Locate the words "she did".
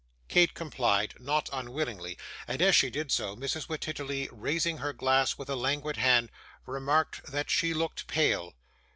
2.75-3.11